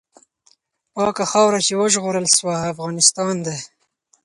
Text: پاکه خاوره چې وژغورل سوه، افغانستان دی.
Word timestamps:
پاکه 0.93 1.23
خاوره 1.31 1.59
چې 1.67 1.73
وژغورل 1.81 2.25
سوه، 2.37 2.55
افغانستان 2.71 3.35
دی. 3.45 3.57